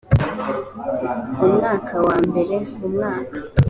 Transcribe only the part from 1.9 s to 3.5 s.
wa mbere mu mwaka